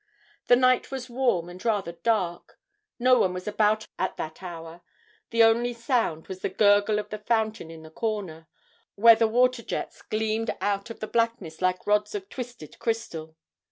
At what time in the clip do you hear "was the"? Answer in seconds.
6.27-6.49